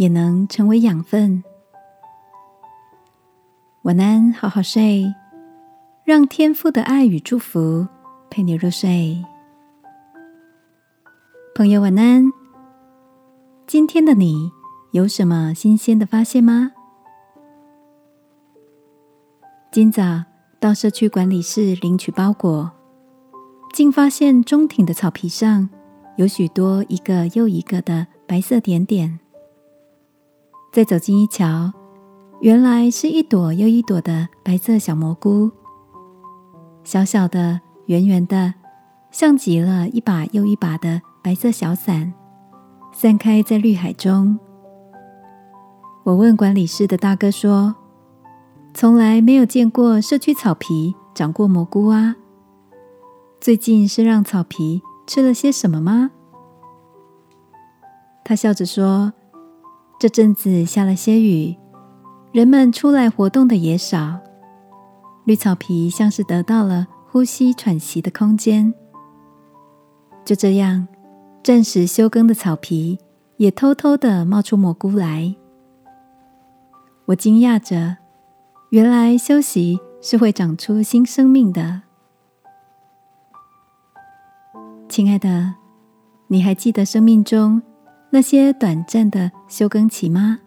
[0.00, 1.44] 也能成为养分。
[3.82, 5.14] 晚安，好好睡，
[6.04, 7.86] 让天父的爱与祝福
[8.30, 9.22] 陪你入睡。
[11.54, 12.32] 朋友，晚安。
[13.66, 14.50] 今天的你
[14.92, 16.72] 有什么新鲜的发现吗？
[19.70, 20.24] 今早
[20.58, 22.70] 到社区管理室领取包裹，
[23.74, 25.68] 竟发现中庭的草皮上
[26.16, 29.20] 有许多一个又一个的白色点点。
[30.72, 31.72] 再走近一瞧，
[32.40, 35.50] 原来是一朵又一朵的白色小蘑菇，
[36.84, 38.54] 小小的、圆圆的，
[39.10, 42.14] 像极了一把又一把的白色小伞，
[42.92, 44.38] 散开在绿海中。
[46.04, 47.74] 我问管理室的大哥说
[48.72, 52.14] ：“从来没有见过社区草皮长过蘑菇啊，
[53.40, 56.12] 最近是让草皮吃了些什么吗？”
[58.22, 59.12] 他笑着说。
[60.00, 61.54] 这阵子下了些雨，
[62.32, 64.18] 人们出来活动的也少，
[65.26, 68.72] 绿草皮像是得到了呼吸喘息的空间。
[70.24, 70.88] 就这样，
[71.44, 72.98] 暂时休耕的草皮
[73.36, 75.34] 也偷偷的冒出蘑菇来。
[77.04, 77.98] 我惊讶着，
[78.70, 81.82] 原来休息是会长出新生命的。
[84.88, 85.56] 亲爱的，
[86.28, 87.60] 你还记得生命中？
[88.12, 90.40] 那些短暂的休耕期吗？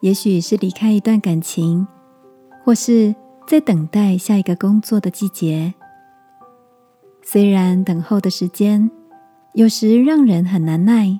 [0.00, 1.84] 也许是离开一段感情，
[2.64, 3.12] 或是
[3.48, 5.74] 在等待下一个工作的季节。
[7.22, 8.88] 虽然等候的时间
[9.54, 11.18] 有时让人很难耐，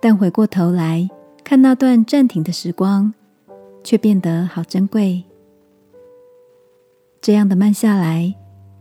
[0.00, 1.08] 但回过头来
[1.44, 3.14] 看那段暂停的时光，
[3.84, 5.22] 却变得好珍贵。
[7.20, 8.34] 这样的慢下来，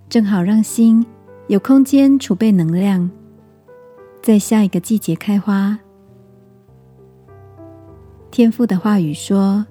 [0.10, 1.06] 正好让心
[1.48, 3.12] 有空间储备能量。
[4.26, 5.78] 在下一个季节开花。
[8.32, 9.64] 天父的话语说：“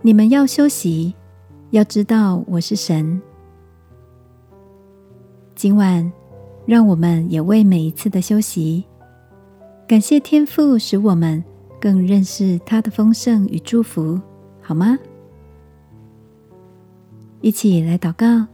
[0.00, 1.14] 你们要休息，
[1.68, 3.20] 要知道我是神。”
[5.54, 6.10] 今晚，
[6.64, 8.86] 让我们也为每一次的休息，
[9.86, 11.44] 感谢天父，使我们
[11.78, 14.18] 更认识他的丰盛与祝福，
[14.62, 14.98] 好吗？
[17.42, 18.46] 一起来祷告，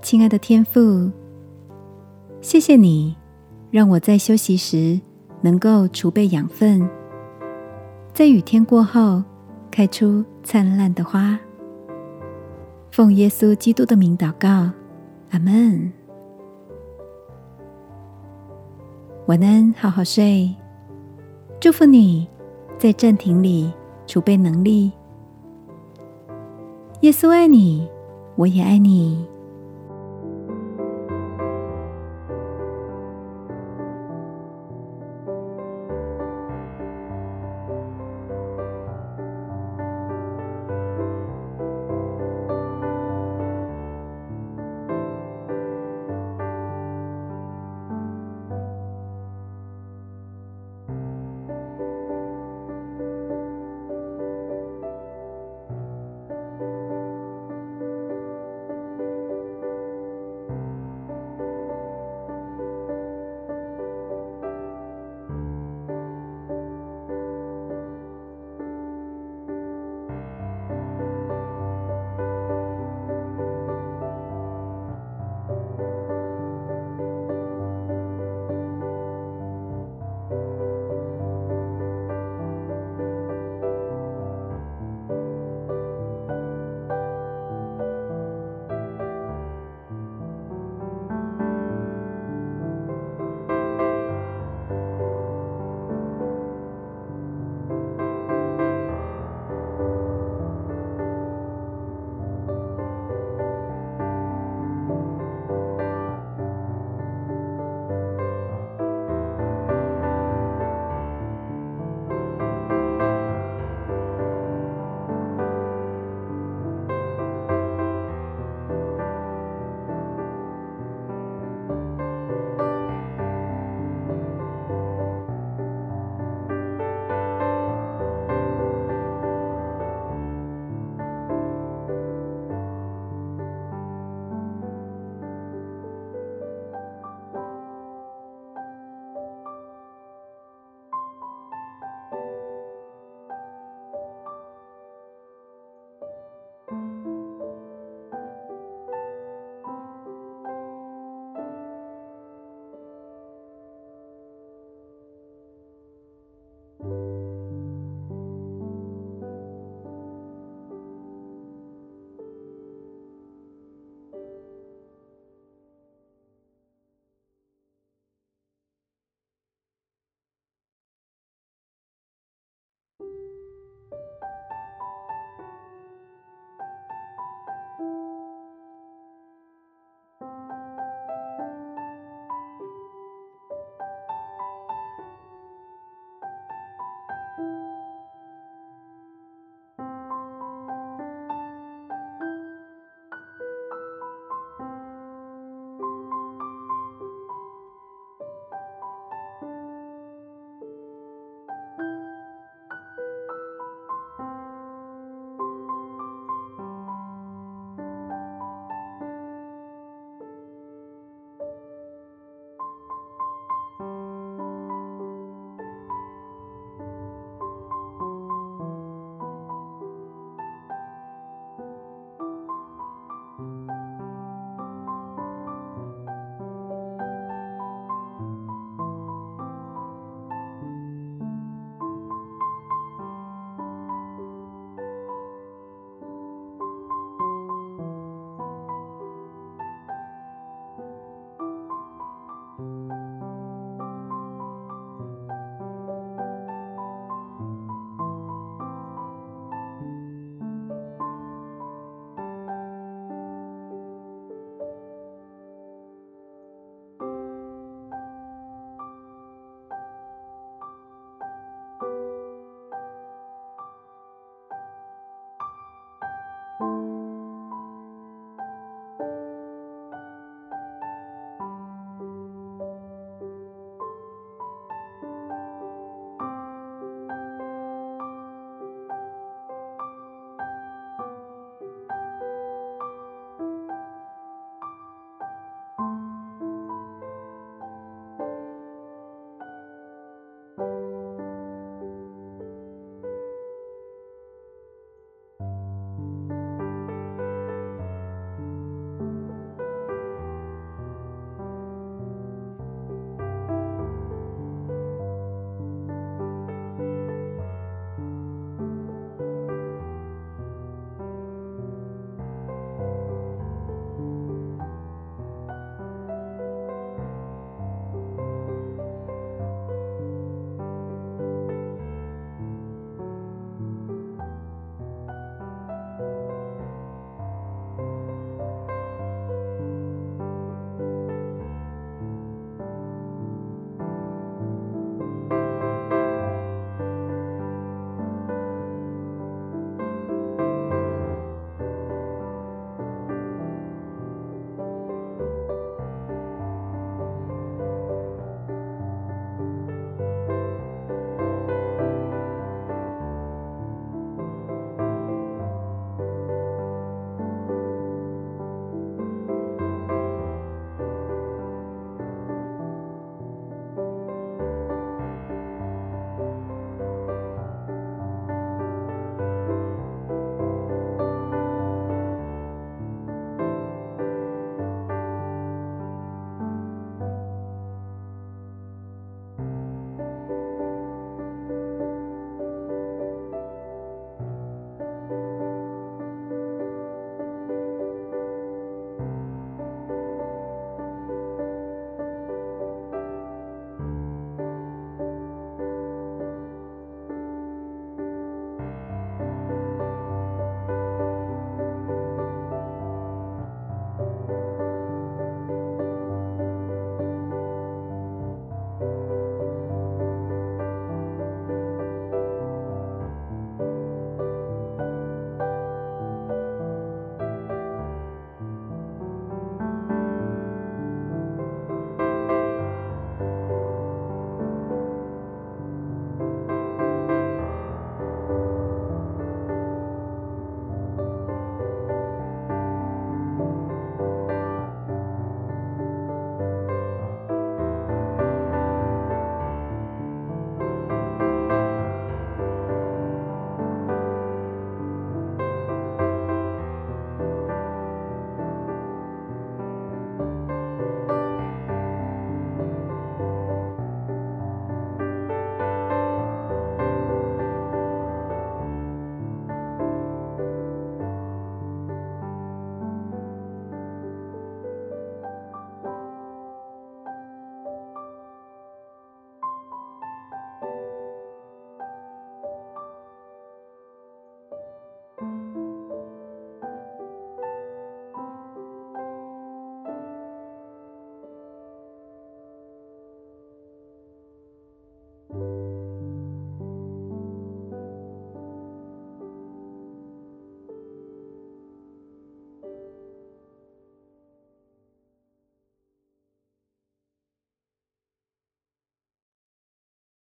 [0.00, 1.10] 亲爱的天父。
[2.46, 3.16] 谢谢你，
[3.72, 5.00] 让我在休息时
[5.40, 6.88] 能够储备养分，
[8.14, 9.20] 在雨天过后
[9.68, 11.36] 开出灿烂的花。
[12.92, 14.70] 奉耶稣基督的名祷告，
[15.30, 15.92] 阿门。
[19.26, 20.54] 晚安，好好睡。
[21.58, 22.28] 祝福你
[22.78, 23.72] 在暂停里
[24.06, 24.92] 储备能力。
[27.00, 27.88] 耶稣爱你，
[28.36, 29.26] 我也爱你。